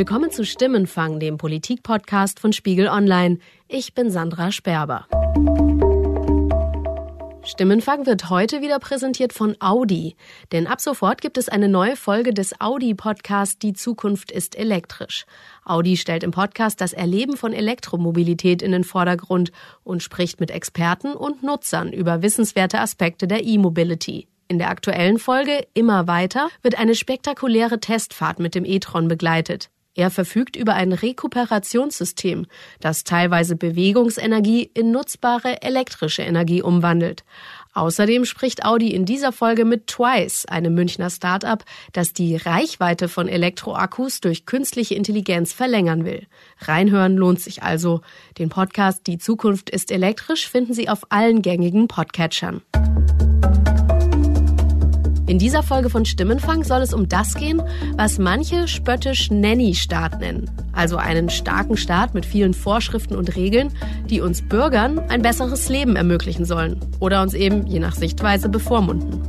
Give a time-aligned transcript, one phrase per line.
[0.00, 3.38] Willkommen zu Stimmenfang, dem Politik-Podcast von Spiegel Online.
[3.68, 5.06] Ich bin Sandra Sperber.
[7.42, 10.16] Stimmenfang wird heute wieder präsentiert von Audi.
[10.52, 15.26] Denn ab sofort gibt es eine neue Folge des Audi-Podcasts Die Zukunft ist elektrisch.
[15.66, 19.52] Audi stellt im Podcast das Erleben von Elektromobilität in den Vordergrund
[19.84, 24.28] und spricht mit Experten und Nutzern über wissenswerte Aspekte der E-Mobility.
[24.48, 29.68] In der aktuellen Folge Immer weiter wird eine spektakuläre Testfahrt mit dem e-tron begleitet.
[30.00, 32.46] Er verfügt über ein Rekuperationssystem,
[32.80, 37.22] das teilweise Bewegungsenergie in nutzbare elektrische Energie umwandelt.
[37.74, 43.28] Außerdem spricht Audi in dieser Folge mit Twice, einem Münchner Start-up, das die Reichweite von
[43.28, 46.26] Elektroakkus durch künstliche Intelligenz verlängern will.
[46.60, 48.00] Reinhören lohnt sich also.
[48.38, 52.62] Den Podcast Die Zukunft ist elektrisch finden Sie auf allen gängigen Podcatchern.
[55.30, 57.62] In dieser Folge von Stimmenfang soll es um das gehen,
[57.96, 60.50] was manche spöttisch Nanny-Staat nennen.
[60.72, 63.70] Also einen starken Staat mit vielen Vorschriften und Regeln,
[64.06, 69.20] die uns Bürgern ein besseres Leben ermöglichen sollen oder uns eben je nach Sichtweise bevormunden.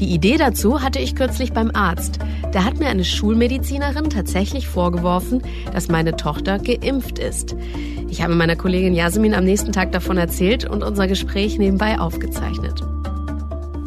[0.00, 2.18] Die Idee dazu hatte ich kürzlich beim Arzt.
[2.50, 5.42] Da hat mir eine Schulmedizinerin tatsächlich vorgeworfen,
[5.72, 7.54] dass meine Tochter geimpft ist.
[8.08, 12.87] Ich habe meiner Kollegin Jasmin am nächsten Tag davon erzählt und unser Gespräch nebenbei aufgezeichnet.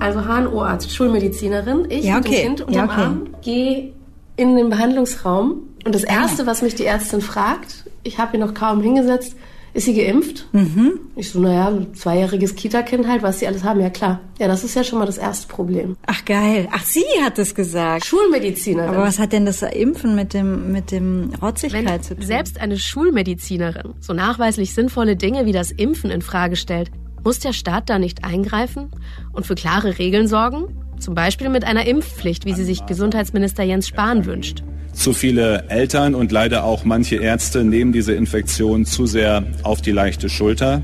[0.02, 2.30] Also HNO-Arzt, Schulmedizinerin, ich ja, okay.
[2.30, 3.02] mit dem Kind unterm ja, okay.
[3.02, 3.94] Arm, gehe
[4.36, 8.56] in den Behandlungsraum und das Erste, was mich die Ärztin fragt, ich habe ihr noch
[8.56, 9.36] kaum hingesetzt,
[9.74, 10.48] ist sie geimpft?
[10.52, 11.00] Mhm.
[11.16, 14.20] Ich so, naja, ein zweijähriges Kita-Kind halt, was sie alles haben, ja klar.
[14.38, 15.96] Ja, das ist ja schon mal das erste Problem.
[16.08, 16.68] Ach geil.
[16.72, 18.06] Ach, sie hat es gesagt.
[18.06, 18.90] Schulmedizinerin.
[18.90, 22.26] Aber was hat denn das Impfen mit dem mit dem Rotzigkeit Wenn zu tun?
[22.26, 26.92] selbst eine Schulmedizinerin so nachweislich sinnvolle Dinge wie das Impfen in Frage stellt,
[27.24, 28.90] muss der Staat da nicht eingreifen
[29.32, 30.66] und für klare Regeln sorgen?
[31.00, 34.64] Zum Beispiel mit einer Impfpflicht, wie sie sich Gesundheitsminister Jens Spahn wünscht.
[34.94, 39.92] Zu viele Eltern und leider auch manche Ärzte nehmen diese Infektion zu sehr auf die
[39.92, 40.84] leichte Schulter.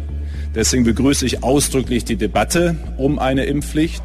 [0.56, 4.02] Deswegen begrüße ich ausdrücklich die Debatte um eine Impfpflicht.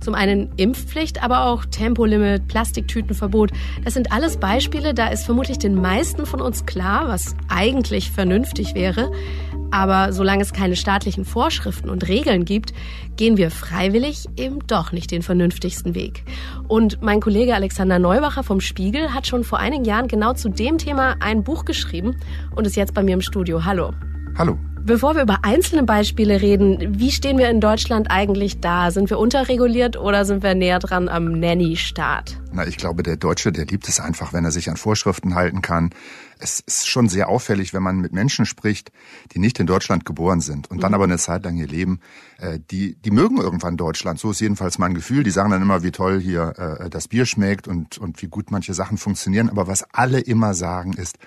[0.00, 3.50] Zum einen Impfpflicht, aber auch Tempolimit, Plastiktütenverbot.
[3.84, 8.74] Das sind alles Beispiele, da ist vermutlich den meisten von uns klar, was eigentlich vernünftig
[8.74, 9.12] wäre.
[9.70, 12.72] Aber solange es keine staatlichen Vorschriften und Regeln gibt,
[13.16, 16.24] gehen wir freiwillig eben doch nicht den vernünftigsten Weg.
[16.66, 20.78] Und mein Kollege Alexander Neubacher vom Spiegel hat schon vor einigen Jahren genau zu dem
[20.78, 22.16] Thema ein Buch geschrieben
[22.56, 23.64] und ist jetzt bei mir im Studio.
[23.64, 23.92] Hallo.
[24.36, 24.58] Hallo.
[24.82, 28.90] Bevor wir über einzelne Beispiele reden, wie stehen wir in Deutschland eigentlich da?
[28.90, 32.40] Sind wir unterreguliert oder sind wir näher dran am Nanny-Staat?
[32.52, 35.60] Na, ich glaube, der Deutsche, der liebt es einfach, wenn er sich an Vorschriften halten
[35.60, 35.90] kann.
[36.38, 38.90] Es ist schon sehr auffällig, wenn man mit Menschen spricht,
[39.32, 42.00] die nicht in Deutschland geboren sind und dann aber eine Zeit lang hier leben.
[42.38, 44.18] Äh, die, die mögen irgendwann Deutschland.
[44.18, 45.24] So ist jedenfalls mein Gefühl.
[45.24, 48.50] Die sagen dann immer, wie toll hier äh, das Bier schmeckt und, und wie gut
[48.50, 49.50] manche Sachen funktionieren.
[49.50, 51.18] Aber was alle immer sagen ist,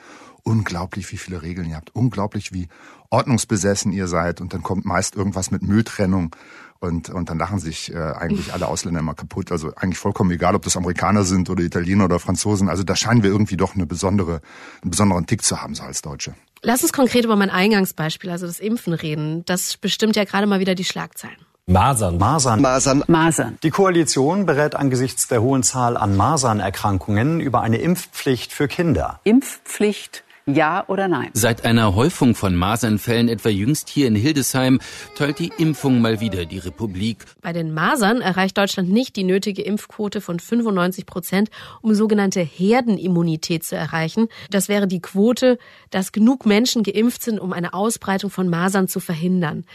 [0.44, 2.68] unglaublich, wie viele Regeln ihr habt, unglaublich, wie
[3.09, 6.36] ordnungsbesessen ihr seid und dann kommt meist irgendwas mit Mülltrennung
[6.80, 9.52] und, und dann lachen sich äh, eigentlich alle Ausländer immer kaputt.
[9.52, 12.68] Also eigentlich vollkommen egal, ob das Amerikaner sind oder Italiener oder Franzosen.
[12.68, 14.42] Also da scheinen wir irgendwie doch eine besondere,
[14.82, 16.36] einen besonderen Tick zu haben, so als Deutsche.
[16.62, 19.46] Lass uns konkret über mein Eingangsbeispiel, also das Impfen reden.
[19.46, 21.38] Das bestimmt ja gerade mal wieder die Schlagzeilen.
[21.66, 22.18] Masern.
[22.18, 22.62] Masern.
[22.62, 23.03] Masern.
[23.08, 23.58] Masern.
[23.64, 29.22] Die Koalition berät angesichts der hohen Zahl an Masernerkrankungen über eine Impfpflicht für Kinder.
[29.24, 31.30] Impfpflicht ja oder nein?
[31.34, 34.80] Seit einer Häufung von Masernfällen, etwa jüngst hier in Hildesheim,
[35.16, 37.26] teilt die Impfung mal wieder die Republik.
[37.42, 41.50] Bei den Masern erreicht Deutschland nicht die nötige Impfquote von 95 Prozent,
[41.82, 44.28] um sogenannte Herdenimmunität zu erreichen.
[44.50, 45.58] Das wäre die Quote,
[45.90, 49.66] dass genug Menschen geimpft sind, um eine Ausbreitung von Masern zu verhindern.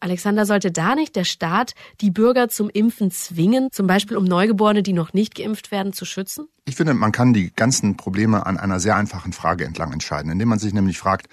[0.00, 4.82] Alexander, sollte da nicht der Staat die Bürger zum Impfen zwingen, zum Beispiel um Neugeborene,
[4.82, 6.48] die noch nicht geimpft werden, zu schützen?
[6.64, 10.48] Ich finde, man kann die ganzen Probleme an einer sehr einfachen Frage entlang entscheiden, indem
[10.48, 11.28] man sich nämlich fragt,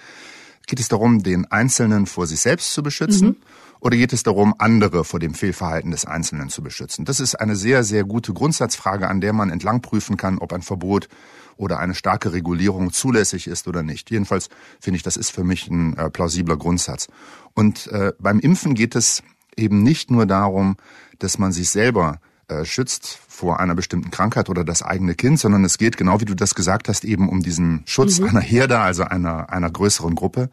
[0.66, 3.28] geht es darum, den Einzelnen vor sich selbst zu beschützen?
[3.28, 3.36] Mhm.
[3.80, 7.04] Oder geht es darum, andere vor dem Fehlverhalten des Einzelnen zu beschützen?
[7.04, 10.62] Das ist eine sehr, sehr gute Grundsatzfrage, an der man entlang prüfen kann, ob ein
[10.62, 11.08] Verbot
[11.56, 14.10] oder eine starke Regulierung zulässig ist oder nicht.
[14.10, 14.48] Jedenfalls
[14.80, 17.08] finde ich, das ist für mich ein äh, plausibler Grundsatz.
[17.54, 19.22] Und äh, beim Impfen geht es
[19.56, 20.76] eben nicht nur darum,
[21.18, 25.64] dass man sich selber äh, schützt vor einer bestimmten Krankheit oder das eigene Kind, sondern
[25.64, 28.28] es geht, genau wie du das gesagt hast, eben um diesen Schutz Mhm.
[28.28, 30.50] einer Herde, also einer, einer größeren Gruppe.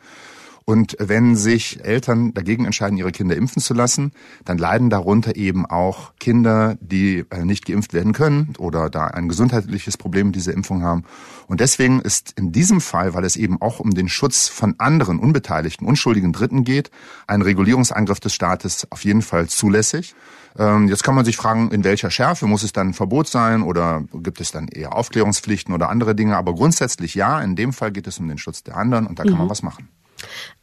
[0.65, 4.13] Und wenn sich Eltern dagegen entscheiden, ihre Kinder impfen zu lassen,
[4.45, 9.27] dann leiden darunter eben auch Kinder, die äh, nicht geimpft werden können oder da ein
[9.27, 11.03] gesundheitliches Problem mit dieser Impfung haben.
[11.47, 15.19] Und deswegen ist in diesem Fall, weil es eben auch um den Schutz von anderen
[15.19, 16.91] unbeteiligten, unschuldigen Dritten geht,
[17.27, 20.15] ein Regulierungsangriff des Staates auf jeden Fall zulässig.
[20.57, 23.63] Ähm, jetzt kann man sich fragen, in welcher Schärfe muss es dann ein Verbot sein
[23.63, 26.37] oder gibt es dann eher Aufklärungspflichten oder andere Dinge.
[26.37, 29.23] Aber grundsätzlich ja, in dem Fall geht es um den Schutz der anderen und da
[29.23, 29.39] kann mhm.
[29.39, 29.89] man was machen.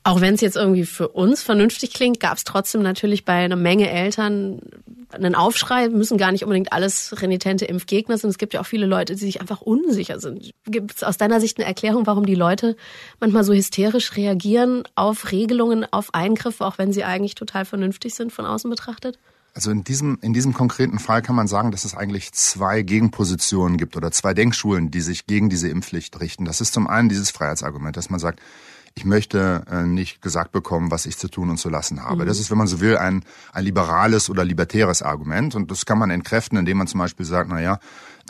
[0.03, 3.57] Auch wenn es jetzt irgendwie für uns vernünftig klingt, gab es trotzdem natürlich bei einer
[3.57, 4.61] Menge Eltern
[5.13, 8.31] einen Aufschrei, müssen gar nicht unbedingt alles renitente Impfgegner sind.
[8.31, 10.53] Es gibt ja auch viele Leute, die sich einfach unsicher sind.
[10.67, 12.77] Gibt es aus deiner Sicht eine Erklärung, warum die Leute
[13.19, 18.33] manchmal so hysterisch reagieren auf Regelungen, auf Eingriffe, auch wenn sie eigentlich total vernünftig sind
[18.33, 19.19] von außen betrachtet?
[19.53, 23.79] Also in diesem, in diesem konkreten Fall kann man sagen, dass es eigentlich zwei Gegenpositionen
[23.79, 26.45] gibt oder zwei Denkschulen, die sich gegen diese Impfpflicht richten.
[26.45, 28.41] Das ist zum einen dieses Freiheitsargument, dass man sagt,
[28.95, 32.25] ich möchte äh, nicht gesagt bekommen, was ich zu tun und zu lassen habe.
[32.25, 32.29] Mhm.
[32.29, 35.55] Das ist, wenn man so will, ein, ein liberales oder libertäres Argument.
[35.55, 37.79] Und das kann man entkräften, indem man zum Beispiel sagt, na ja,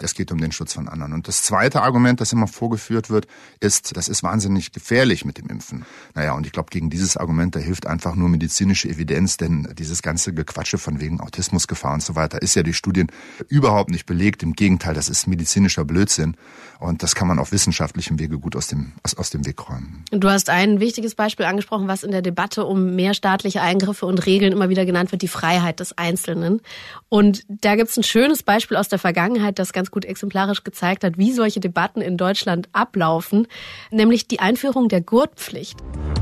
[0.02, 1.12] es geht um den Schutz von anderen.
[1.12, 3.26] Und das zweite Argument, das immer vorgeführt wird,
[3.60, 5.84] ist, das ist wahnsinnig gefährlich mit dem Impfen.
[6.14, 10.02] Naja, und ich glaube, gegen dieses Argument, da hilft einfach nur medizinische Evidenz, denn dieses
[10.02, 13.08] ganze Gequatsche von wegen Autismusgefahr und so weiter ist ja durch Studien
[13.48, 14.42] überhaupt nicht belegt.
[14.42, 16.36] Im Gegenteil, das ist medizinischer Blödsinn.
[16.80, 20.02] Und das kann man auf wissenschaftlichem Wege gut aus dem, aus, aus dem Weg räumen.
[20.10, 24.24] Du hast ein wichtiges Beispiel angesprochen, was in der Debatte um mehr staatliche Eingriffe und
[24.24, 26.62] Regeln immer wieder genannt wird, die Freiheit des Einzelnen.
[27.10, 31.04] Und da gibt es ein schönes Beispiel aus der Vergangenheit, das ganz gut exemplarisch gezeigt
[31.04, 33.46] hat, wie solche Debatten in Deutschland ablaufen,
[33.90, 35.78] nämlich die Einführung der Gurtpflicht.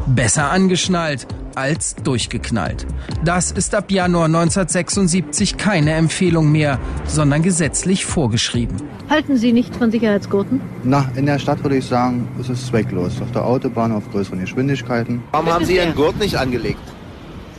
[0.06, 2.86] Besser angeschnallt als durchgeknallt.
[3.24, 8.76] Das ist ab Januar 1976 keine Empfehlung mehr, sondern gesetzlich vorgeschrieben.
[9.10, 10.47] Halten Sie nichts von Sicherheitsgurten?
[10.82, 13.20] Na, in der Stadt würde ich sagen, ist es zwecklos.
[13.20, 15.22] Auf der Autobahn auf größeren Geschwindigkeiten.
[15.32, 16.80] Warum haben Sie Ihren Gurt nicht angelegt?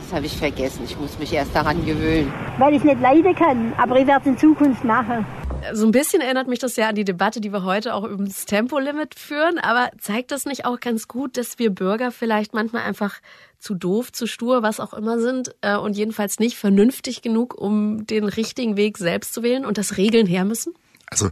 [0.02, 0.82] Das habe ich vergessen.
[0.84, 2.32] Ich muss mich erst daran gewöhnen.
[2.58, 5.24] Weil ich nicht leiden kann, aber ich werde es in Zukunft machen.
[5.72, 8.24] So ein bisschen erinnert mich das ja an die Debatte, die wir heute auch über
[8.24, 9.58] das Tempolimit führen.
[9.58, 13.20] Aber zeigt das nicht auch ganz gut, dass wir Bürger vielleicht manchmal einfach
[13.58, 18.06] zu doof, zu stur, was auch immer sind äh, und jedenfalls nicht vernünftig genug, um
[18.06, 20.74] den richtigen Weg selbst zu wählen und das Regeln her müssen?
[21.10, 21.30] Also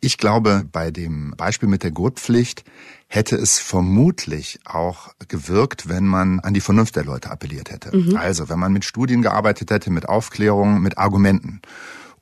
[0.00, 2.64] ich glaube, bei dem Beispiel mit der Gurtpflicht
[3.08, 7.96] hätte es vermutlich auch gewirkt, wenn man an die Vernunft der Leute appelliert hätte.
[7.96, 8.16] Mhm.
[8.16, 11.60] Also wenn man mit Studien gearbeitet hätte, mit Aufklärung, mit Argumenten.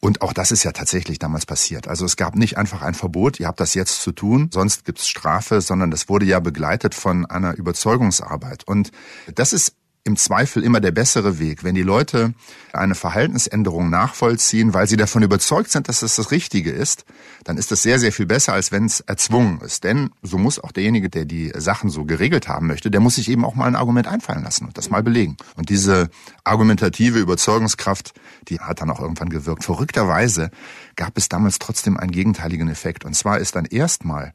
[0.00, 1.88] Und auch das ist ja tatsächlich damals passiert.
[1.88, 5.08] Also es gab nicht einfach ein Verbot, ihr habt das jetzt zu tun, sonst gibt's
[5.08, 8.62] Strafe, sondern das wurde ja begleitet von einer Überzeugungsarbeit.
[8.64, 8.92] Und
[9.34, 9.74] das ist
[10.08, 12.34] im Zweifel immer der bessere Weg, wenn die Leute
[12.72, 17.04] eine Verhaltensänderung nachvollziehen, weil sie davon überzeugt sind, dass es das Richtige ist,
[17.44, 19.84] dann ist das sehr, sehr viel besser, als wenn es erzwungen ist.
[19.84, 23.30] Denn so muss auch derjenige, der die Sachen so geregelt haben möchte, der muss sich
[23.30, 25.36] eben auch mal ein Argument einfallen lassen und das mal belegen.
[25.56, 26.08] Und diese
[26.42, 28.14] argumentative Überzeugungskraft,
[28.48, 29.62] die hat dann auch irgendwann gewirkt.
[29.62, 30.50] Verrückterweise
[30.96, 33.04] gab es damals trotzdem einen gegenteiligen Effekt.
[33.04, 34.32] Und zwar ist dann erstmal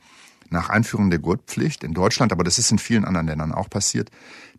[0.53, 4.09] nach Einführung der Gurtpflicht in Deutschland, aber das ist in vielen anderen Ländern auch passiert,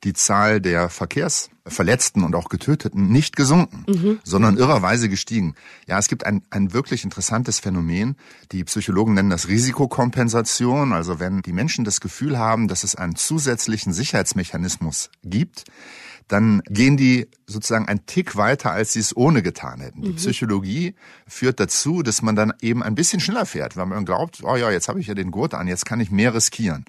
[0.05, 4.21] die Zahl der Verkehrsverletzten und auch Getöteten nicht gesunken, mhm.
[4.23, 5.55] sondern irrerweise gestiegen.
[5.87, 8.17] Ja, es gibt ein, ein wirklich interessantes Phänomen.
[8.53, 10.93] Die Psychologen nennen das Risikokompensation.
[10.93, 15.65] Also wenn die Menschen das Gefühl haben, dass es einen zusätzlichen Sicherheitsmechanismus gibt,
[16.29, 20.03] dann gehen die sozusagen ein Tick weiter, als sie es ohne getan hätten.
[20.03, 20.17] Die mhm.
[20.17, 20.95] Psychologie
[21.27, 24.71] führt dazu, dass man dann eben ein bisschen schneller fährt, weil man glaubt, oh ja,
[24.71, 26.85] jetzt habe ich ja den Gurt an, jetzt kann ich mehr riskieren.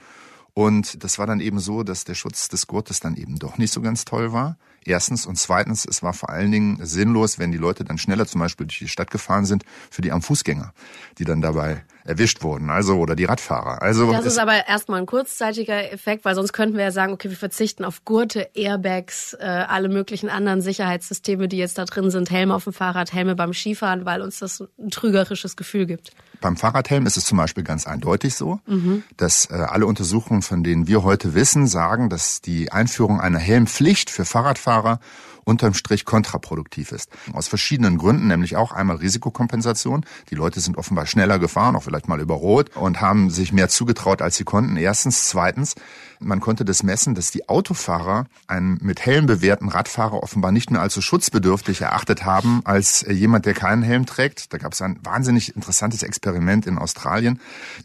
[0.58, 3.74] Und das war dann eben so, dass der Schutz des Gurtes dann eben doch nicht
[3.74, 4.58] so ganz toll war.
[4.86, 5.26] Erstens.
[5.26, 8.66] Und zweitens, es war vor allen Dingen sinnlos, wenn die Leute dann schneller zum Beispiel
[8.66, 10.74] durch die Stadt gefahren sind, für die am Fußgänger,
[11.18, 13.82] die dann dabei erwischt wurden, also oder die Radfahrer.
[13.82, 17.30] Also das ist aber erstmal ein kurzzeitiger Effekt, weil sonst könnten wir ja sagen, okay,
[17.30, 22.30] wir verzichten auf Gurte, Airbags, äh, alle möglichen anderen Sicherheitssysteme, die jetzt da drin sind,
[22.30, 26.12] Helme auf dem Fahrrad, Helme beim Skifahren, weil uns das ein trügerisches Gefühl gibt.
[26.42, 29.04] Beim Fahrradhelm ist es zum Beispiel ganz eindeutig so, mhm.
[29.18, 34.12] dass äh, alle Untersuchungen, von denen wir heute wissen, sagen, dass die Einführung einer Helmpflicht
[34.12, 35.00] für Fahrradfahrer
[35.46, 37.10] unterm Strich kontraproduktiv ist.
[37.32, 40.06] Aus verschiedenen Gründen, nämlich auch einmal Risikokompensation.
[40.30, 43.70] Die Leute sind offenbar schneller gefahren, auch vielleicht mal über Rot und haben sich mehr
[43.70, 44.76] zugetraut, als sie konnten.
[44.76, 45.30] Erstens.
[45.30, 45.76] Zweitens,
[46.20, 50.82] man konnte das messen, dass die Autofahrer einen mit Helm bewährten Radfahrer offenbar nicht mehr
[50.82, 54.54] als so schutzbedürftig erachtet haben als jemand, der keinen Helm trägt.
[54.54, 57.40] Da gab es ein wahnsinnig interessantes Experiment in Australien.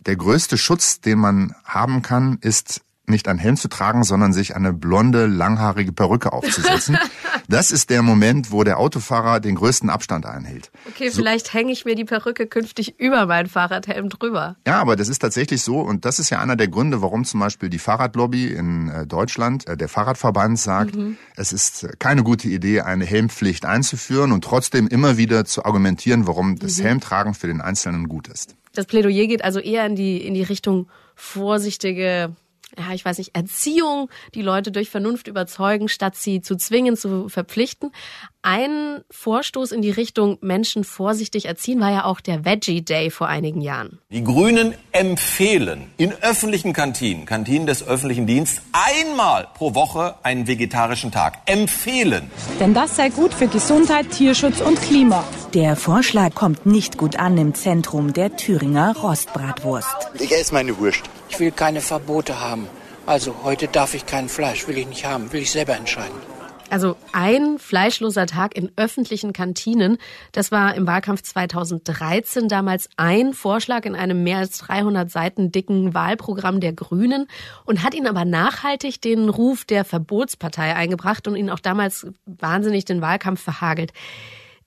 [0.06, 4.56] Der größte Schutz, den man haben kann, ist nicht einen Helm zu tragen, sondern sich
[4.56, 6.98] eine blonde, langhaarige Perücke aufzusetzen.
[7.48, 10.70] das ist der Moment, wo der Autofahrer den größten Abstand einhält.
[10.88, 11.16] Okay, so.
[11.16, 14.56] vielleicht hänge ich mir die Perücke künftig über meinen Fahrradhelm drüber.
[14.66, 17.40] Ja, aber das ist tatsächlich so und das ist ja einer der Gründe, warum zum
[17.40, 21.16] Beispiel die Fahrradlobby in äh, Deutschland, äh, der Fahrradverband sagt, mhm.
[21.36, 26.58] es ist keine gute Idee, eine Helmpflicht einzuführen und trotzdem immer wieder zu argumentieren, warum
[26.58, 26.82] das mhm.
[26.82, 28.56] Helmtragen für den Einzelnen gut ist.
[28.74, 32.34] Das Plädoyer geht also eher in die, in die Richtung vorsichtige
[32.78, 37.28] ja, ich weiß nicht, Erziehung, die Leute durch Vernunft überzeugen, statt sie zu zwingen, zu
[37.28, 37.92] verpflichten.
[38.42, 43.28] Ein Vorstoß in die Richtung Menschen vorsichtig erziehen war ja auch der Veggie Day vor
[43.28, 43.98] einigen Jahren.
[44.08, 51.12] Die Grünen empfehlen in öffentlichen Kantinen, Kantinen des öffentlichen Dienstes, einmal pro Woche einen vegetarischen
[51.12, 51.36] Tag.
[51.44, 52.30] Empfehlen.
[52.58, 55.22] Denn das sei gut für Gesundheit, Tierschutz und Klima.
[55.52, 60.12] Der Vorschlag kommt nicht gut an im Zentrum der Thüringer Rostbratwurst.
[60.18, 61.02] Ich esse meine Wurst.
[61.28, 62.68] Ich will keine Verbote haben.
[63.04, 66.39] Also heute darf ich kein Fleisch, will ich nicht haben, will ich selber entscheiden.
[66.70, 69.98] Also ein fleischloser Tag in öffentlichen Kantinen,
[70.30, 75.94] das war im Wahlkampf 2013 damals ein Vorschlag in einem mehr als 300 Seiten dicken
[75.94, 77.26] Wahlprogramm der Grünen
[77.64, 82.84] und hat ihn aber nachhaltig den Ruf der Verbotspartei eingebracht und ihn auch damals wahnsinnig
[82.84, 83.92] den Wahlkampf verhagelt.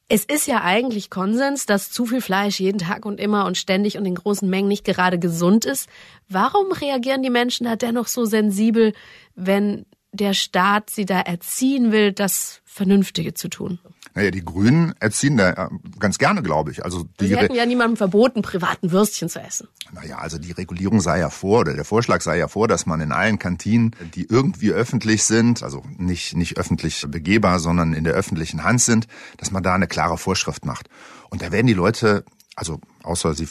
[0.10, 3.98] Es ist ja eigentlich Konsens, dass zu viel Fleisch jeden Tag und immer und ständig
[3.98, 5.88] und in großen Mengen nicht gerade gesund ist.
[6.28, 8.92] Warum reagieren die Menschen da dennoch so sensibel,
[9.36, 13.80] wenn der Staat sie da erziehen will, das Vernünftige zu tun?
[14.16, 16.86] Naja, die Grünen erziehen da äh, ganz gerne, glaube ich.
[16.86, 19.68] Also die Sie hätten ja niemandem verboten, privaten Würstchen zu essen.
[19.92, 23.02] Naja, also die Regulierung sei ja vor, oder der Vorschlag sei ja vor, dass man
[23.02, 28.14] in allen Kantinen, die irgendwie öffentlich sind, also nicht, nicht öffentlich begehbar, sondern in der
[28.14, 30.90] öffentlichen Hand sind, dass man da eine klare Vorschrift macht.
[31.32, 32.24] Und da werden die Leute
[32.56, 33.48] also außer sie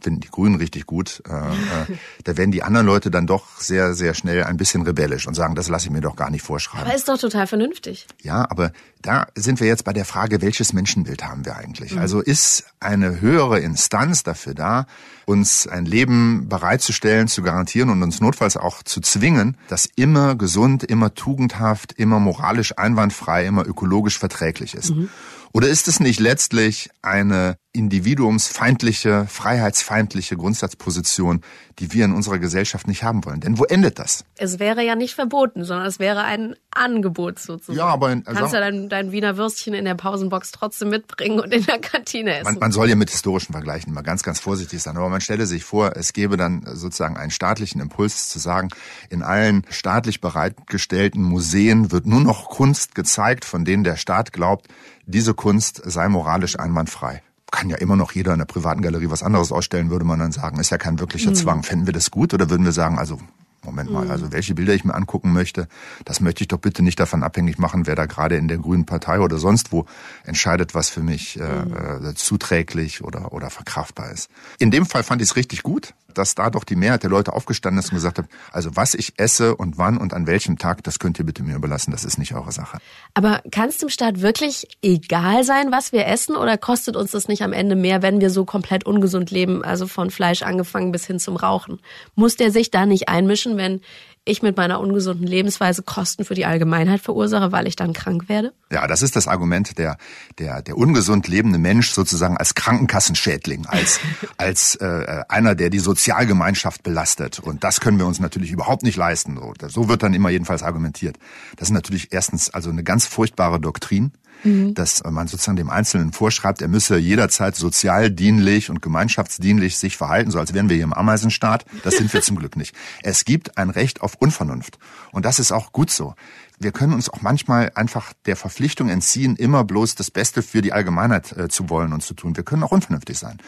[0.00, 3.94] finden die Grünen richtig gut, äh, äh, da werden die anderen Leute dann doch sehr,
[3.94, 6.86] sehr schnell ein bisschen rebellisch und sagen, das lasse ich mir doch gar nicht vorschreiben.
[6.86, 8.06] Aber ist doch total vernünftig.
[8.22, 8.72] Ja, aber
[9.02, 11.94] da sind wir jetzt bei der Frage, welches Menschenbild haben wir eigentlich?
[11.94, 11.98] Mhm.
[11.98, 14.86] Also ist eine höhere Instanz dafür da,
[15.26, 20.82] uns ein Leben bereitzustellen, zu garantieren und uns notfalls auch zu zwingen, das immer gesund,
[20.82, 24.94] immer tugendhaft, immer moralisch einwandfrei, immer ökologisch verträglich ist.
[24.94, 25.08] Mhm.
[25.56, 31.40] Oder ist es nicht letztlich eine individuumsfeindliche, freiheitsfeindliche Grundsatzposition,
[31.78, 33.40] die wir in unserer Gesellschaft nicht haben wollen?
[33.40, 34.26] Denn wo endet das?
[34.36, 37.78] Es wäre ja nicht verboten, sondern es wäre ein Angebot sozusagen.
[37.78, 41.40] Ja, aber in, also kannst ja dein, dein Wiener Würstchen in der Pausenbox trotzdem mitbringen
[41.40, 42.52] und in der Kantine essen.
[42.52, 44.98] Man, man soll ja mit historischen Vergleichen immer ganz, ganz vorsichtig sein.
[44.98, 48.68] Aber man stelle sich vor, es gäbe dann sozusagen einen staatlichen Impuls zu sagen,
[49.08, 54.68] in allen staatlich bereitgestellten Museen wird nur noch Kunst gezeigt, von denen der Staat glaubt,
[55.06, 57.22] diese Kunst sei moralisch einwandfrei.
[57.50, 60.32] Kann ja immer noch jeder in der privaten Galerie was anderes ausstellen, würde man dann
[60.32, 60.58] sagen.
[60.58, 61.36] Ist ja kein wirklicher mhm.
[61.36, 61.62] Zwang.
[61.62, 63.18] Fänden wir das gut oder würden wir sagen, also
[63.66, 64.10] Moment mal, mhm.
[64.10, 65.68] also welche Bilder ich mir angucken möchte,
[66.04, 68.86] das möchte ich doch bitte nicht davon abhängig machen, wer da gerade in der Grünen
[68.86, 69.86] Partei oder sonst wo
[70.24, 72.06] entscheidet, was für mich äh, mhm.
[72.06, 74.30] äh, zuträglich oder, oder verkraftbar ist.
[74.58, 77.32] In dem Fall fand ich es richtig gut, dass da doch die Mehrheit der Leute
[77.32, 80.82] aufgestanden ist und gesagt hat, also was ich esse und wann und an welchem Tag,
[80.84, 82.78] das könnt ihr bitte mir überlassen, das ist nicht eure Sache.
[83.14, 87.28] Aber kann es dem Staat wirklich egal sein, was wir essen oder kostet uns das
[87.28, 91.06] nicht am Ende mehr, wenn wir so komplett ungesund leben, also von Fleisch angefangen bis
[91.06, 91.80] hin zum Rauchen?
[92.14, 93.80] Muss der sich da nicht einmischen, wenn
[94.28, 98.52] ich mit meiner ungesunden Lebensweise Kosten für die Allgemeinheit verursache, weil ich dann krank werde?
[98.72, 99.96] Ja, das ist das Argument der
[100.38, 104.00] der der ungesund lebende Mensch sozusagen als Krankenkassenschädling, als
[104.36, 107.38] als äh, einer, der die Sozialgemeinschaft belastet.
[107.38, 109.36] Und das können wir uns natürlich überhaupt nicht leisten.
[109.36, 111.16] So, so wird dann immer jedenfalls argumentiert.
[111.56, 114.12] Das ist natürlich erstens also eine ganz furchtbare Doktrin
[114.44, 114.74] mhm.
[114.74, 120.38] dass man sozusagen dem Einzelnen vorschreibt, er müsse jederzeit sozialdienlich und gemeinschaftsdienlich sich verhalten, so
[120.38, 121.64] als wären wir hier im Ameisenstaat.
[121.82, 122.74] Das sind wir zum Glück nicht.
[123.02, 124.78] Es gibt ein Recht auf Unvernunft.
[125.12, 126.14] Und das ist auch gut so.
[126.58, 130.72] Wir können uns auch manchmal einfach der Verpflichtung entziehen, immer bloß das Beste für die
[130.72, 132.34] Allgemeinheit äh, zu wollen und zu tun.
[132.34, 133.38] Wir können auch unvernünftig sein.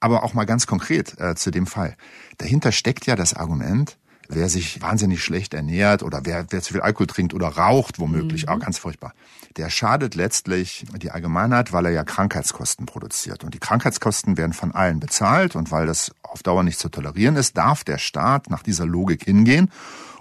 [0.00, 1.96] Aber auch mal ganz konkret äh, zu dem Fall.
[2.38, 3.98] Dahinter steckt ja das Argument,
[4.30, 8.46] wer sich wahnsinnig schlecht ernährt oder wer, wer zu viel Alkohol trinkt oder raucht womöglich,
[8.46, 8.52] mhm.
[8.52, 9.12] auch ganz furchtbar,
[9.56, 13.44] der schadet letztlich die Allgemeinheit, weil er ja Krankheitskosten produziert.
[13.44, 17.36] Und die Krankheitskosten werden von allen bezahlt und weil das auf Dauer nicht zu tolerieren
[17.36, 19.70] ist, darf der Staat nach dieser Logik hingehen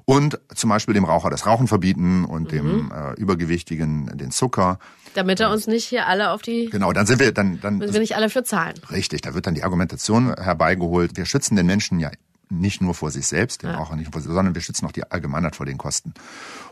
[0.06, 2.48] und zum Beispiel dem Raucher das Rauchen verbieten und mhm.
[2.48, 4.80] dem äh, Übergewichtigen den Zucker.
[5.13, 6.70] Damit er uns nicht hier alle auf die.
[6.72, 7.78] Genau, dann sind wir dann dann.
[7.78, 8.74] Müssen wir nicht alle für zahlen.
[8.92, 11.16] Richtig, da wird dann die Argumentation herbeigeholt.
[11.16, 12.10] Wir schützen den Menschen ja
[12.50, 13.77] nicht nur vor sich selbst, den ja.
[13.77, 16.13] Raucher nicht vor sich, sondern wir schützen auch die Allgemeinheit vor den Kosten.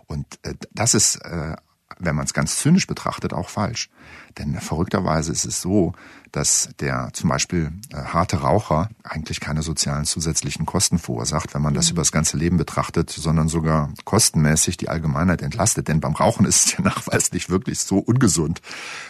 [0.07, 1.55] Und äh, das ist äh,
[1.99, 3.89] wenn man es ganz zynisch betrachtet, auch falsch.
[4.37, 5.93] Denn verrückterweise ist es so,
[6.31, 11.73] dass der zum Beispiel äh, harte Raucher eigentlich keine sozialen zusätzlichen Kosten verursacht, wenn man
[11.73, 11.93] das mhm.
[11.93, 15.87] über das ganze Leben betrachtet, sondern sogar kostenmäßig die Allgemeinheit entlastet.
[15.87, 18.61] Denn beim Rauchen ist es ja nachweislich wirklich so ungesund,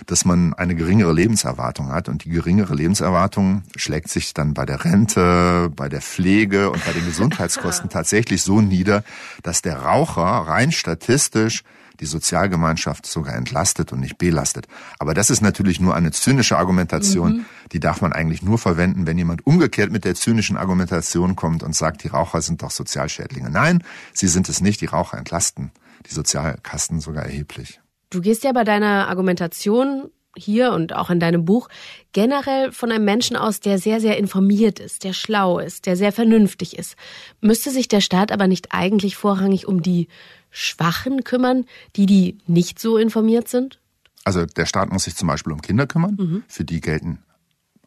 [0.05, 2.07] dass man eine geringere Lebenserwartung hat.
[2.07, 6.93] Und die geringere Lebenserwartung schlägt sich dann bei der Rente, bei der Pflege und bei
[6.93, 9.03] den Gesundheitskosten tatsächlich so nieder,
[9.43, 11.63] dass der Raucher rein statistisch
[11.99, 14.67] die Sozialgemeinschaft sogar entlastet und nicht belastet.
[14.99, 17.37] Aber das ist natürlich nur eine zynische Argumentation.
[17.37, 17.45] Mhm.
[17.71, 21.75] Die darf man eigentlich nur verwenden, wenn jemand umgekehrt mit der zynischen Argumentation kommt und
[21.75, 23.49] sagt, die Raucher sind doch Sozialschädlinge.
[23.49, 24.81] Nein, sie sind es nicht.
[24.81, 25.71] Die Raucher entlasten
[26.05, 27.79] die Sozialkasten sogar erheblich.
[28.09, 31.67] Du gehst ja bei deiner Argumentation hier und auch in deinem Buch
[32.13, 36.11] generell von einem Menschen aus, der sehr, sehr informiert ist, der schlau ist, der sehr
[36.11, 36.95] vernünftig ist.
[37.41, 40.07] Müsste sich der Staat aber nicht eigentlich vorrangig um die
[40.49, 43.79] Schwachen kümmern, die, die nicht so informiert sind?
[44.23, 46.17] Also der Staat muss sich zum Beispiel um Kinder kümmern.
[46.19, 46.43] Mhm.
[46.47, 47.19] Für die gelten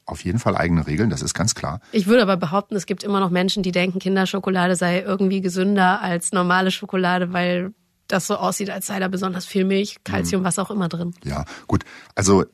[0.07, 1.81] auf jeden Fall eigene Regeln, das ist ganz klar.
[1.93, 6.01] Ich würde aber behaupten, es gibt immer noch Menschen, die denken, Kinderschokolade sei irgendwie gesünder
[6.01, 7.73] als normale Schokolade, weil
[8.09, 10.47] das so aussieht, als sei da besonders viel Milch, Kalzium, mhm.
[10.47, 11.15] was auch immer drin.
[11.23, 11.85] Ja, gut.
[12.15, 12.45] Also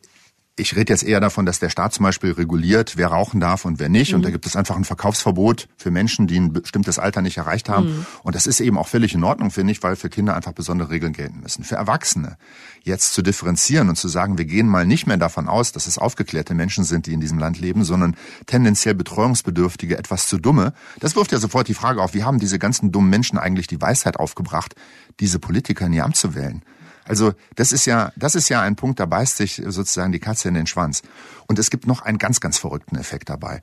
[0.59, 3.79] ich rede jetzt eher davon, dass der Staat zum Beispiel reguliert, wer rauchen darf und
[3.79, 4.13] wer nicht.
[4.13, 4.17] Mhm.
[4.17, 7.69] Und da gibt es einfach ein Verkaufsverbot für Menschen, die ein bestimmtes Alter nicht erreicht
[7.69, 7.89] haben.
[7.89, 8.07] Mhm.
[8.23, 10.89] Und das ist eben auch völlig in Ordnung, finde ich, weil für Kinder einfach besondere
[10.89, 11.63] Regeln gelten müssen.
[11.63, 12.39] Für Erwachsene
[12.83, 15.99] jetzt zu differenzieren und zu sagen, wir gehen mal nicht mehr davon aus, dass es
[15.99, 20.73] aufgeklärte Menschen sind, die in diesem Land leben, sondern tendenziell betreuungsbedürftige, etwas zu dumme.
[21.01, 23.81] Das wirft ja sofort die Frage auf, wie haben diese ganzen dummen Menschen eigentlich die
[23.83, 24.75] Weisheit aufgebracht,
[25.21, 26.63] diese Politiker in ihr Amt zu wählen?
[27.07, 30.49] Also das ist ja, das ist ja ein Punkt, da beißt sich sozusagen die Katze
[30.49, 31.03] in den Schwanz.
[31.47, 33.63] Und es gibt noch einen ganz, ganz verrückten Effekt dabei.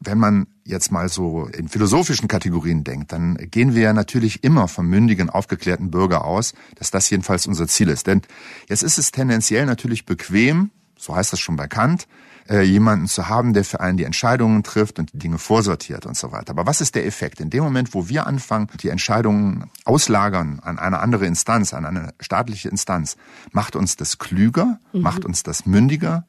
[0.00, 4.66] Wenn man jetzt mal so in philosophischen Kategorien denkt, dann gehen wir ja natürlich immer
[4.66, 8.06] vom mündigen, aufgeklärten Bürger aus, dass das jedenfalls unser Ziel ist.
[8.06, 8.22] Denn
[8.68, 12.08] jetzt ist es tendenziell natürlich bequem, so heißt das schon bei Kant,
[12.48, 16.16] äh, jemanden zu haben, der für einen die Entscheidungen trifft und die Dinge vorsortiert und
[16.16, 16.50] so weiter.
[16.50, 17.40] Aber was ist der Effekt?
[17.40, 22.14] In dem Moment, wo wir anfangen, die Entscheidungen auslagern an eine andere Instanz, an eine
[22.20, 23.16] staatliche Instanz,
[23.52, 25.02] macht uns das klüger, mhm.
[25.02, 26.26] macht uns das mündiger.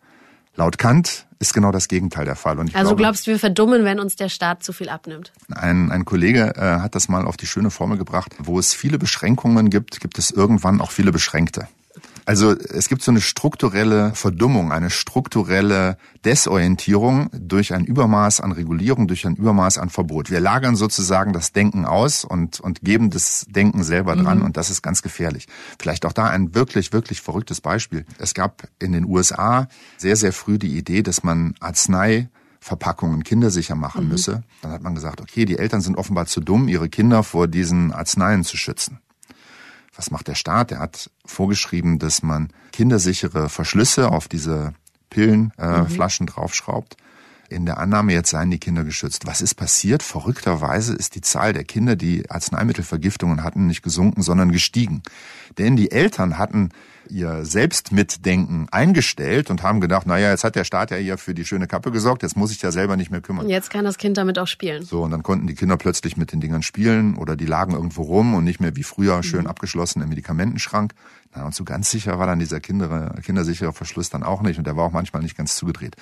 [0.56, 2.60] Laut Kant ist genau das Gegenteil der Fall.
[2.60, 5.32] also glaube, glaubst du, wir verdummen, wenn uns der Staat zu viel abnimmt?
[5.50, 9.00] Ein, ein Kollege äh, hat das mal auf die schöne Formel gebracht, wo es viele
[9.00, 11.68] Beschränkungen gibt, gibt es irgendwann auch viele Beschränkte.
[12.32, 19.10] Also es gibt so eine strukturelle Verdummung, eine strukturelle Desorientierung durch ein Übermaß an Regulierung,
[19.10, 20.32] durch ein Übermaß an Verbot.
[20.32, 24.46] Wir lagern sozusagen das Denken aus und, und geben das Denken selber dran mhm.
[24.46, 25.50] und das ist ganz gefährlich.
[25.78, 28.06] Vielleicht auch da ein wirklich, wirklich verrücktes Beispiel.
[28.18, 32.30] Es gab in den USA sehr, sehr früh die Idee, dass man Arznei
[32.62, 34.10] Verpackungen kindersicher machen mhm.
[34.10, 34.44] müsse.
[34.62, 37.92] Dann hat man gesagt, okay, die Eltern sind offenbar zu dumm, ihre Kinder vor diesen
[37.92, 39.00] Arzneien zu schützen.
[39.96, 40.72] Was macht der Staat?
[40.72, 44.74] Er hat vorgeschrieben, dass man kindersichere Verschlüsse auf diese
[45.10, 46.34] Pillenflaschen äh, mhm.
[46.34, 46.98] draufschraubt.
[47.50, 49.28] In der Annahme, jetzt seien die Kinder geschützt.
[49.28, 50.04] Was ist passiert?
[50.04, 55.04] Verrückterweise ist die Zahl der Kinder, die Arzneimittelvergiftungen hatten, nicht gesunken, sondern gestiegen.
[55.58, 56.70] Denn die Eltern hatten
[57.12, 61.46] ihr Selbstmitdenken eingestellt und haben gedacht, naja, jetzt hat der Staat ja hier für die
[61.46, 63.50] schöne Kappe gesorgt, jetzt muss ich ja selber nicht mehr kümmern.
[63.50, 64.84] Jetzt kann das Kind damit auch spielen.
[64.84, 68.04] So, und dann konnten die Kinder plötzlich mit den Dingern spielen oder die lagen irgendwo
[68.04, 69.48] rum und nicht mehr wie früher schön mhm.
[69.48, 70.94] abgeschlossen im Medikamentenschrank.
[71.36, 74.66] Na, und so ganz sicher war dann dieser Kinder, kindersichere Verschluss dann auch nicht und
[74.66, 75.96] der war auch manchmal nicht ganz zugedreht.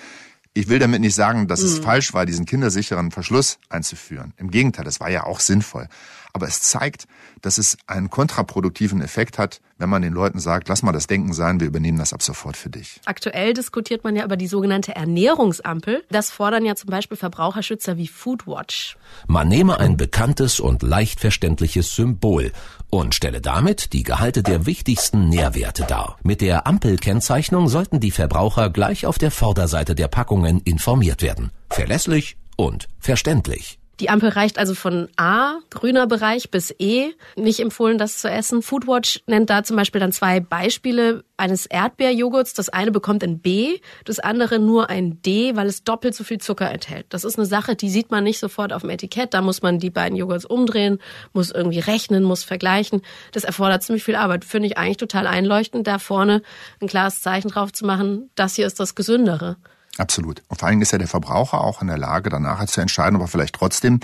[0.54, 1.68] Ich will damit nicht sagen, dass mhm.
[1.68, 4.34] es falsch war, diesen kindersicheren Verschluss einzuführen.
[4.38, 5.88] Im Gegenteil, das war ja auch sinnvoll.
[6.34, 7.08] Aber es zeigt,
[7.42, 11.34] dass es einen kontraproduktiven Effekt hat, wenn man den Leuten sagt, lass mal das Denken
[11.34, 13.00] sein, wir übernehmen das ab sofort für dich.
[13.06, 16.04] Aktuell diskutiert man ja über die sogenannte Ernährungsampel.
[16.10, 18.98] Das fordern ja zum Beispiel Verbraucherschützer wie Foodwatch.
[19.28, 22.52] Man nehme ein bekanntes und leicht verständliches Symbol
[22.90, 26.18] und stelle damit die Gehalte der wichtigsten Nährwerte dar.
[26.24, 31.52] Mit der Ampelkennzeichnung sollten die Verbraucher gleich auf der Vorderseite der Packungen informiert werden.
[31.70, 33.79] Verlässlich und verständlich.
[34.00, 37.12] Die Ampel reicht also von A, grüner Bereich, bis E.
[37.36, 38.62] Nicht empfohlen, das zu essen.
[38.62, 42.54] Foodwatch nennt da zum Beispiel dann zwei Beispiele eines Erdbeerjoghurts.
[42.54, 46.38] Das eine bekommt ein B, das andere nur ein D, weil es doppelt so viel
[46.38, 47.08] Zucker enthält.
[47.10, 49.34] Das ist eine Sache, die sieht man nicht sofort auf dem Etikett.
[49.34, 51.00] Da muss man die beiden Joghurts umdrehen,
[51.34, 53.02] muss irgendwie rechnen, muss vergleichen.
[53.34, 54.46] Das erfordert ziemlich viel Arbeit.
[54.46, 56.42] Finde ich eigentlich total einleuchtend, da vorne
[56.82, 58.30] ein klares Zeichen drauf zu machen.
[58.36, 59.58] Das hier ist das Gesündere.
[59.98, 60.44] Absolut.
[60.48, 63.16] Und vor allen Dingen ist ja der Verbraucher auch in der Lage, danach zu entscheiden,
[63.16, 64.00] ob er vielleicht trotzdem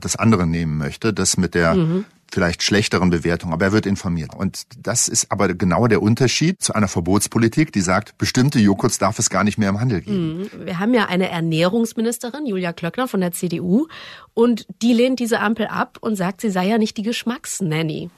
[0.00, 2.04] das andere nehmen möchte, das mit der mhm.
[2.30, 4.34] vielleicht schlechteren Bewertung, aber er wird informiert.
[4.34, 9.18] Und das ist aber genau der Unterschied zu einer Verbotspolitik, die sagt, bestimmte Joghurts darf
[9.18, 10.38] es gar nicht mehr im Handel geben.
[10.38, 10.66] Mhm.
[10.66, 13.86] Wir haben ja eine Ernährungsministerin, Julia Klöckner von der CDU,
[14.34, 18.10] und die lehnt diese Ampel ab und sagt, sie sei ja nicht die Geschmacksnanny.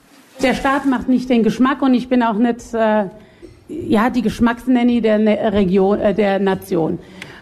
[0.43, 3.07] Der Staat macht nicht den Geschmack und ich bin auch nicht äh,
[3.69, 6.99] ja, die Geschmacksnanny der ne-, Region, äh, der Nation.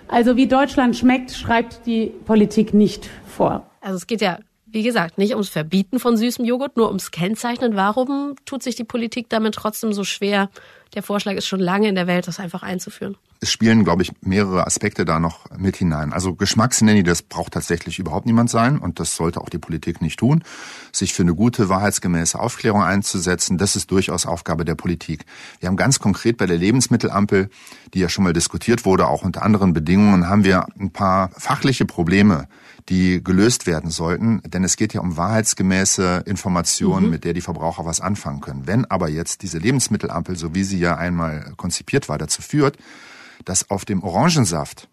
[0.08, 3.66] Also wie Deutschland schmeckt, schreibt die Politik nicht vor.
[3.80, 4.38] Also es geht ja
[4.72, 7.76] wie gesagt, nicht ums Verbieten von süßem Joghurt, nur ums Kennzeichnen.
[7.76, 10.48] Warum tut sich die Politik damit trotzdem so schwer?
[10.94, 13.16] Der Vorschlag ist schon lange in der Welt, das einfach einzuführen.
[13.40, 16.12] Es spielen, glaube ich, mehrere Aspekte da noch mit hinein.
[16.12, 20.18] Also Geschmacksnenny, das braucht tatsächlich überhaupt niemand sein und das sollte auch die Politik nicht
[20.18, 20.44] tun.
[20.92, 25.24] Sich für eine gute, wahrheitsgemäße Aufklärung einzusetzen, das ist durchaus Aufgabe der Politik.
[25.60, 27.48] Wir haben ganz konkret bei der Lebensmittelampel,
[27.94, 31.86] die ja schon mal diskutiert wurde, auch unter anderen Bedingungen, haben wir ein paar fachliche
[31.86, 32.48] Probleme
[32.88, 34.42] die gelöst werden sollten.
[34.42, 37.10] Denn es geht ja um wahrheitsgemäße Informationen, mhm.
[37.10, 38.66] mit der die Verbraucher was anfangen können.
[38.66, 42.76] Wenn aber jetzt diese Lebensmittelampel, so wie sie ja einmal konzipiert war, dazu führt,
[43.44, 44.88] dass auf dem Orangensaft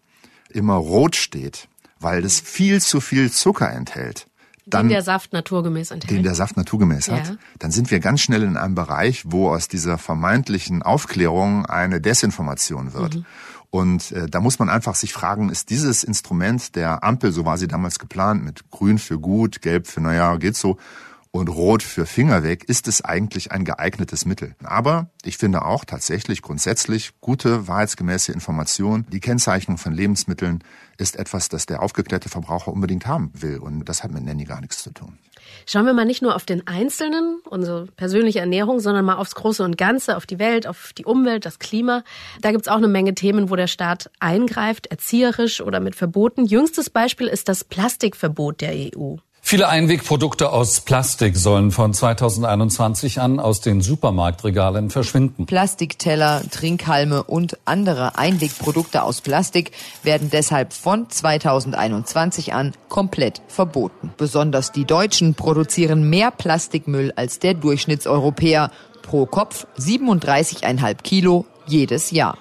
[0.48, 4.26] immer rot steht, weil das viel zu viel Zucker enthält,
[4.66, 6.10] dann, den der Saft naturgemäß enthält.
[6.10, 7.14] Den der Saft naturgemäß ja.
[7.14, 7.38] hat.
[7.58, 12.92] Dann sind wir ganz schnell in einem Bereich, wo aus dieser vermeintlichen Aufklärung eine Desinformation
[12.92, 13.16] wird.
[13.16, 13.26] Mhm.
[13.70, 17.56] Und äh, da muss man einfach sich fragen, ist dieses Instrument der Ampel, so war
[17.56, 20.76] sie damals geplant, mit Grün für gut, Gelb für naja, geht so,
[21.32, 24.54] und Rot für Finger weg, ist es eigentlich ein geeignetes Mittel.
[24.64, 30.64] Aber ich finde auch tatsächlich grundsätzlich gute, wahrheitsgemäße Information, die Kennzeichnung von Lebensmitteln
[30.98, 33.58] ist etwas, das der aufgeklärte Verbraucher unbedingt haben will.
[33.58, 35.18] Und das hat mit Nanny gar nichts zu tun.
[35.66, 39.64] Schauen wir mal nicht nur auf den Einzelnen, unsere persönliche Ernährung, sondern mal aufs Große
[39.64, 42.04] und Ganze, auf die Welt, auf die Umwelt, das Klima.
[42.40, 46.44] Da gibt's auch eine Menge Themen, wo der Staat eingreift, erzieherisch oder mit Verboten.
[46.44, 49.16] Jüngstes Beispiel ist das Plastikverbot der EU.
[49.50, 55.46] Viele Einwegprodukte aus Plastik sollen von 2021 an aus den Supermarktregalen verschwinden.
[55.46, 59.72] Plastikteller, Trinkhalme und andere Einwegprodukte aus Plastik
[60.04, 64.12] werden deshalb von 2021 an komplett verboten.
[64.16, 68.70] Besonders die Deutschen produzieren mehr Plastikmüll als der Durchschnittseuropäer.
[69.02, 72.38] Pro Kopf 37,5 Kilo jedes Jahr.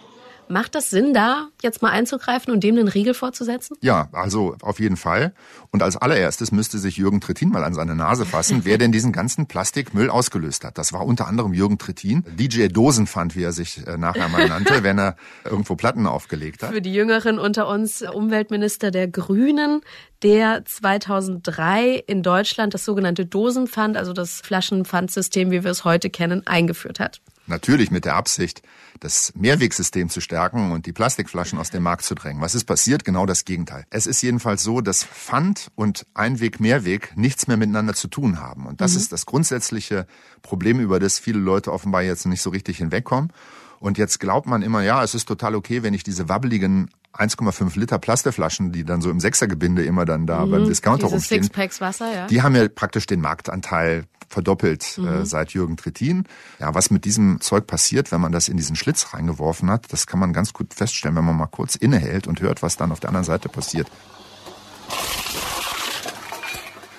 [0.51, 3.77] Macht das Sinn, da jetzt mal einzugreifen und dem den Riegel vorzusetzen?
[3.81, 5.33] Ja, also auf jeden Fall.
[5.69, 9.11] Und als allererstes müsste sich Jürgen Trittin mal an seine Nase fassen, wer denn diesen
[9.11, 10.79] ganzen Plastikmüll ausgelöst hat.
[10.79, 14.81] Das war unter anderem Jürgen Trittin, DJ Dosenpfand, wie er sich äh, nachher mal nannte,
[14.83, 16.71] wenn er irgendwo Platten aufgelegt hat.
[16.71, 19.81] Für die Jüngeren unter uns Umweltminister der Grünen,
[20.23, 26.47] der 2003 in Deutschland das sogenannte Dosenpfand, also das Flaschenpfandsystem, wie wir es heute kennen,
[26.47, 27.21] eingeführt hat.
[27.49, 28.61] Natürlich mit der Absicht,
[28.99, 32.41] das Mehrwegsystem zu stärken und die Plastikflaschen aus dem Markt zu drängen.
[32.41, 33.05] Was ist passiert?
[33.05, 33.85] Genau das Gegenteil.
[33.89, 38.65] Es ist jedenfalls so, dass Pfand und Einweg, Mehrweg nichts mehr miteinander zu tun haben.
[38.65, 38.97] Und das mhm.
[38.99, 40.07] ist das grundsätzliche
[40.41, 43.33] Problem, über das viele Leute offenbar jetzt nicht so richtig hinwegkommen.
[43.79, 47.79] Und jetzt glaubt man immer, ja, es ist total okay, wenn ich diese wabbeligen 1,5
[47.79, 51.43] Liter Plasteflaschen, die dann so im Sechsergebinde immer dann da mhm, beim Discounter diese rumstehen.
[51.43, 52.27] Sixpacks Wasser, ja.
[52.27, 55.07] Die haben ja praktisch den Marktanteil verdoppelt äh, mhm.
[55.07, 56.25] äh, seit Jürgen Trittin.
[56.59, 60.07] Ja, was mit diesem Zeug passiert, wenn man das in diesen Schlitz reingeworfen hat, das
[60.07, 62.99] kann man ganz gut feststellen, wenn man mal kurz innehält und hört, was dann auf
[62.99, 63.89] der anderen Seite passiert.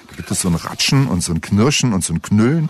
[0.09, 2.69] Da gibt es so ein Ratschen und so ein Knirschen und so ein Knüllen.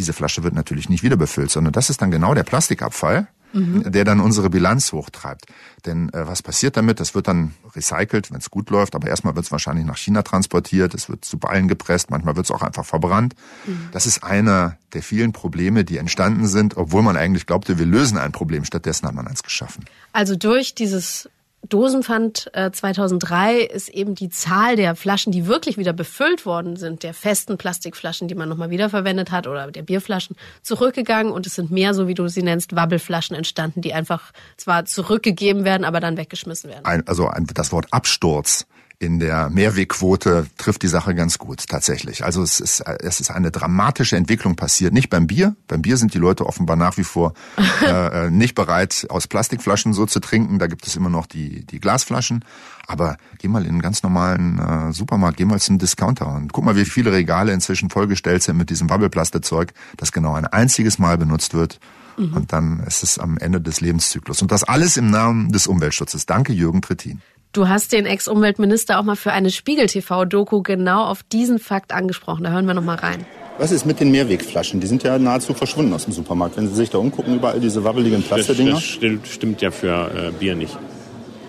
[0.00, 3.92] Diese Flasche wird natürlich nicht wieder befüllt, sondern das ist dann genau der Plastikabfall, mhm.
[3.92, 5.44] der dann unsere Bilanz hochtreibt.
[5.84, 7.00] Denn äh, was passiert damit?
[7.00, 10.22] Das wird dann recycelt, wenn es gut läuft, aber erstmal wird es wahrscheinlich nach China
[10.22, 13.34] transportiert, es wird zu Ballen gepresst, manchmal wird es auch einfach verbrannt.
[13.66, 13.90] Mhm.
[13.92, 18.16] Das ist einer der vielen Probleme, die entstanden sind, obwohl man eigentlich glaubte, wir lösen
[18.16, 18.64] ein Problem.
[18.64, 19.84] Stattdessen hat man eins geschaffen.
[20.14, 21.28] Also durch dieses
[21.68, 27.02] Dosenpfand äh, 2003 ist eben die Zahl der Flaschen, die wirklich wieder befüllt worden sind,
[27.02, 31.70] der festen Plastikflaschen, die man nochmal wiederverwendet hat oder der Bierflaschen, zurückgegangen und es sind
[31.70, 36.16] mehr, so wie du sie nennst, Wabbelflaschen entstanden, die einfach zwar zurückgegeben werden, aber dann
[36.16, 36.84] weggeschmissen werden.
[36.84, 38.66] Ein, also ein, das Wort Absturz
[39.00, 42.22] in der Mehrwegquote trifft die Sache ganz gut, tatsächlich.
[42.22, 44.92] Also es ist, es ist eine dramatische Entwicklung passiert.
[44.92, 45.56] Nicht beim Bier.
[45.68, 47.32] Beim Bier sind die Leute offenbar nach wie vor
[47.82, 50.58] äh, äh, nicht bereit, aus Plastikflaschen so zu trinken.
[50.58, 52.44] Da gibt es immer noch die, die Glasflaschen.
[52.86, 56.66] Aber geh mal in einen ganz normalen äh, Supermarkt, geh mal zum Discounter und guck
[56.66, 61.16] mal, wie viele Regale inzwischen vollgestellt sind mit diesem Wabbelplastezeug, das genau ein einziges Mal
[61.16, 61.80] benutzt wird.
[62.18, 62.34] Mhm.
[62.34, 64.42] Und dann ist es am Ende des Lebenszyklus.
[64.42, 66.26] Und das alles im Namen des Umweltschutzes.
[66.26, 67.22] Danke, Jürgen Trittin.
[67.52, 72.44] Du hast den Ex-Umweltminister auch mal für eine Spiegel-TV-Doku genau auf diesen Fakt angesprochen.
[72.44, 73.26] Da hören wir noch mal rein.
[73.58, 74.78] Was ist mit den Mehrwegflaschen?
[74.78, 76.56] Die sind ja nahezu verschwunden aus dem Supermarkt.
[76.56, 78.74] Wenn Sie sich da umgucken, überall diese wabbeligen Plastikdinger.
[78.74, 80.78] Das, das stimmt ja für äh, Bier nicht.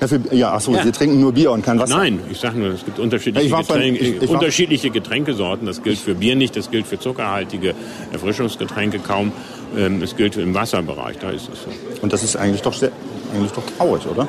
[0.02, 0.84] Ja, für, ja ach so, ja.
[0.84, 1.98] Sie trinken nur Bier und kein Wasser?
[1.98, 5.68] Nein, ich sage nur, es gibt unterschiedliche, ja, Getränke, ich, ich unterschiedliche Getränkesorten.
[5.68, 7.76] Das gilt für Bier nicht, das gilt für zuckerhaltige
[8.12, 9.32] Erfrischungsgetränke kaum.
[9.78, 11.70] Ähm, es gilt im Wasserbereich, da ist es so.
[12.02, 12.92] Und das ist eigentlich doch, sehr,
[13.36, 14.28] eigentlich doch traurig, oder?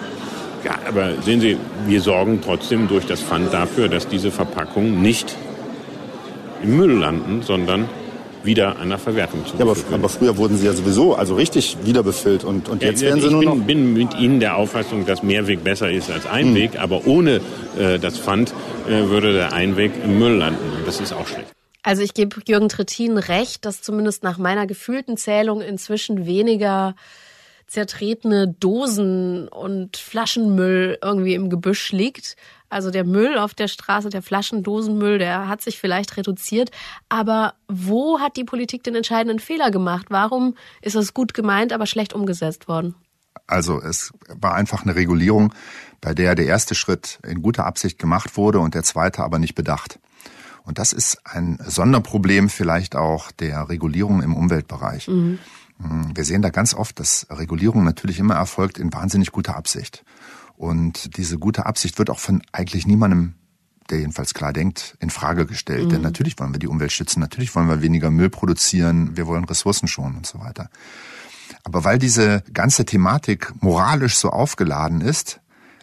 [0.65, 5.35] Ja, aber sehen Sie, wir sorgen trotzdem durch das Pfand dafür, dass diese Verpackung nicht
[6.63, 7.89] im Müll landen, sondern
[8.45, 9.57] wieder einer Verwertung zu.
[9.57, 13.01] Ja, aber, aber, früher wurden sie ja sowieso also richtig wieder befüllt und, und jetzt
[13.01, 13.57] ja, werden sie nur bin, noch...
[13.57, 16.81] Ich bin mit Ihnen der Auffassung, dass Mehrweg besser ist als Einweg, hm.
[16.81, 17.41] aber ohne
[17.79, 18.53] äh, das Pfand
[18.89, 20.59] äh, würde der Einweg im Müll landen.
[20.87, 21.49] Das ist auch schlecht.
[21.85, 26.95] Also ich gebe Jürgen Trittin recht, dass zumindest nach meiner gefühlten Zählung inzwischen weniger
[27.73, 32.37] zertretene Dosen und Flaschenmüll irgendwie im Gebüsch liegt.
[32.69, 36.71] Also der Müll auf der Straße, der Flaschendosenmüll, der hat sich vielleicht reduziert.
[37.09, 40.07] Aber wo hat die Politik den entscheidenden Fehler gemacht?
[40.11, 42.95] Warum ist das gut gemeint, aber schlecht umgesetzt worden?
[43.47, 45.55] Also es war einfach eine Regulierung,
[46.03, 49.55] bei der der erste Schritt in guter Absicht gemacht wurde und der zweite aber nicht
[49.55, 49.99] bedacht.
[50.65, 55.09] Und das ist ein Sonderproblem vielleicht auch der Regulierung im Umweltbereich.
[55.09, 55.39] Mhm.
[55.81, 60.05] Hm, wir sehen da ganz oft, dass Regulierung natürlich immer erfolgt in wahnsinnig guter Absicht.
[60.57, 63.35] Und diese gute Absicht wird auch von eigentlich niemandem,
[63.91, 65.87] der jedenfalls klar denkt, in Frage gestellt.
[65.87, 65.91] Mhm.
[65.91, 69.45] Denn natürlich wollen wir die Umwelt schützen, natürlich wollen wir weniger Müll produzieren, wir wollen
[69.45, 70.69] Ressourcen schonen und so weiter.
[71.65, 75.41] Aber weil diese ganze Thematik moralisch so aufgeladen ist,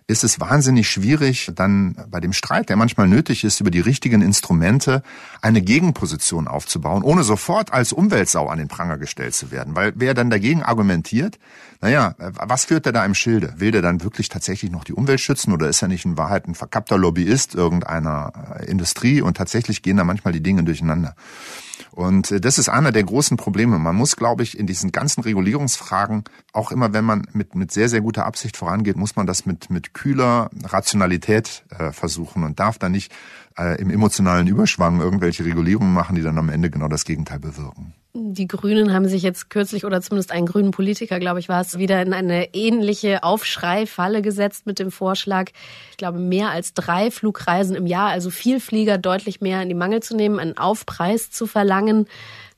[0.10, 4.24] ist es wahnsinnig schwierig, dann bei dem Streit, der manchmal nötig ist, über die richtigen
[4.24, 5.04] Instrumente
[5.40, 9.76] eine Gegenposition aufzubauen, ohne sofort als Umweltsau an den Pranger gestellt zu werden.
[9.76, 11.38] Weil wer dann dagegen argumentiert,
[11.80, 13.54] naja, was führt er da im Schilde?
[13.58, 16.48] Will der dann wirklich tatsächlich noch die Umwelt schützen oder ist er nicht in Wahrheit
[16.48, 21.16] ein verkappter Lobbyist irgendeiner äh, Industrie und tatsächlich gehen da manchmal die Dinge durcheinander.
[21.92, 23.80] Und äh, das ist einer der großen Probleme.
[23.80, 27.90] Man muss, glaube ich, in diesen ganzen Regulierungsfragen, auch immer wenn man mit, mit sehr,
[27.90, 32.78] sehr guter Absicht vorangeht, muss man das mit, mit kühler Rationalität äh, versuchen und darf
[32.78, 33.12] da nicht
[33.58, 37.94] äh, im emotionalen Überschwang irgendwelche Regulierungen machen, die dann am Ende genau das Gegenteil bewirken.
[38.14, 41.78] Die Grünen haben sich jetzt kürzlich oder zumindest einen grünen Politiker, glaube ich, war es,
[41.78, 45.52] wieder in eine ähnliche Aufschreifalle gesetzt mit dem Vorschlag,
[45.92, 49.76] ich glaube, mehr als drei Flugreisen im Jahr, also viel Flieger deutlich mehr in die
[49.76, 52.08] Mangel zu nehmen, einen Aufpreis zu verlangen.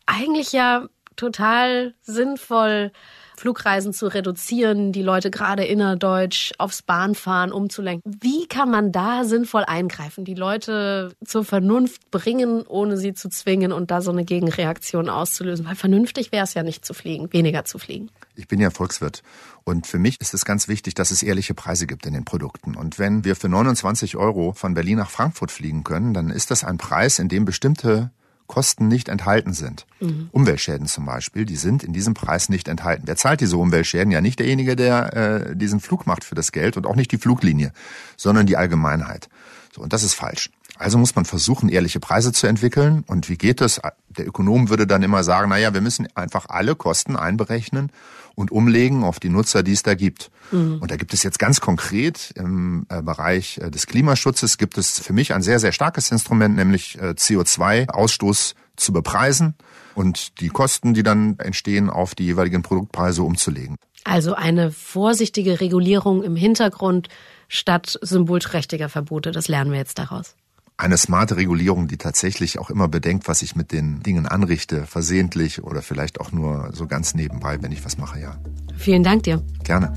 [0.06, 0.88] Eigentlich ja
[1.18, 2.94] total sinnvoll
[3.41, 8.19] Flugreisen zu reduzieren, die Leute gerade innerdeutsch aufs Bahnfahren umzulenken.
[8.21, 13.71] Wie kann man da sinnvoll eingreifen, die Leute zur Vernunft bringen, ohne sie zu zwingen
[13.71, 15.65] und da so eine Gegenreaktion auszulösen?
[15.65, 18.12] Weil vernünftig wäre es ja nicht zu fliegen, weniger zu fliegen.
[18.36, 19.23] Ich bin ja Volkswirt
[19.63, 22.75] und für mich ist es ganz wichtig, dass es ehrliche Preise gibt in den Produkten.
[22.75, 26.63] Und wenn wir für 29 Euro von Berlin nach Frankfurt fliegen können, dann ist das
[26.63, 28.12] ein Preis, in dem bestimmte
[28.52, 29.86] Kosten nicht enthalten sind.
[30.02, 30.28] Mhm.
[30.34, 33.04] Umweltschäden zum Beispiel, die sind in diesem Preis nicht enthalten.
[33.06, 34.12] Wer zahlt diese Umweltschäden?
[34.12, 37.18] Ja, nicht derjenige, der äh, diesen Flug macht für das Geld und auch nicht die
[37.18, 37.72] Fluglinie,
[38.18, 39.30] sondern die Allgemeinheit.
[39.74, 40.50] So, und das ist falsch.
[40.82, 43.04] Also muss man versuchen, ehrliche Preise zu entwickeln.
[43.06, 43.80] Und wie geht das?
[44.10, 47.91] Der Ökonom würde dann immer sagen, na ja, wir müssen einfach alle Kosten einberechnen
[48.34, 50.32] und umlegen auf die Nutzer, die es da gibt.
[50.52, 50.80] Mhm.
[50.82, 55.00] Und da gibt es jetzt ganz konkret im äh, Bereich äh, des Klimaschutzes gibt es
[55.00, 59.54] für mich ein sehr, sehr starkes Instrument, nämlich äh, CO2-Ausstoß zu bepreisen
[59.94, 63.76] und die Kosten, die dann entstehen, auf die jeweiligen Produktpreise umzulegen.
[64.04, 67.10] Also eine vorsichtige Regulierung im Hintergrund
[67.50, 70.36] statt symbolträchtiger Verbote, das lernen wir jetzt daraus
[70.82, 75.63] eine smarte Regulierung, die tatsächlich auch immer bedenkt, was ich mit den Dingen anrichte, versehentlich
[75.63, 78.38] oder vielleicht auch nur so ganz nebenbei, wenn ich was mache, ja.
[78.78, 79.44] Vielen Dank dir.
[79.63, 79.94] Gerne.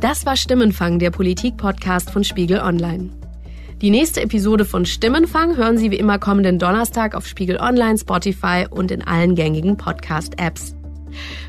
[0.00, 3.10] Das war Stimmenfang, der Politik-Podcast von Spiegel Online.
[3.80, 8.66] Die nächste Episode von Stimmenfang hören Sie wie immer kommenden Donnerstag auf Spiegel Online, Spotify
[8.68, 10.74] und in allen gängigen Podcast-Apps.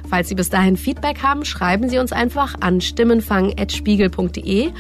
[0.08, 4.72] Falls Sie bis dahin Feedback haben, schreiben Sie uns einfach an stimmenfang.spiegel.de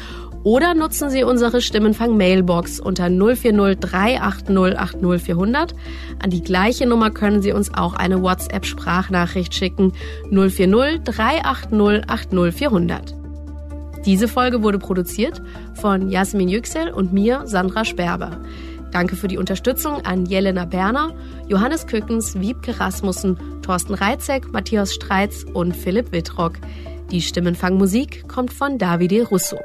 [0.43, 5.75] oder nutzen Sie unsere Stimmenfang-Mailbox unter 040 380 80400.
[6.21, 9.93] An die gleiche Nummer können Sie uns auch eine WhatsApp-Sprachnachricht schicken
[10.31, 13.15] 040 380 80400.
[14.05, 15.41] Diese Folge wurde produziert
[15.73, 18.39] von Jasmin Yüksel und mir, Sandra Sperber.
[18.91, 21.13] Danke für die Unterstützung an Jelena Berner,
[21.47, 26.53] Johannes Kückens, Wiebke Rasmussen, Thorsten Reitzek, Matthias Streitz und Philipp Wittrock.
[27.11, 29.57] Die Stimmenfangmusik kommt von Davide Russo.